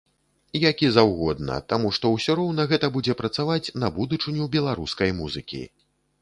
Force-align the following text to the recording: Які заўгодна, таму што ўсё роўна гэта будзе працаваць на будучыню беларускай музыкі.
Які 0.69 0.87
заўгодна, 0.93 1.57
таму 1.73 1.91
што 1.97 2.11
ўсё 2.13 2.37
роўна 2.39 2.65
гэта 2.71 2.89
будзе 2.97 3.17
працаваць 3.21 3.71
на 3.83 3.91
будучыню 3.99 4.49
беларускай 4.57 5.15
музыкі. 5.21 5.63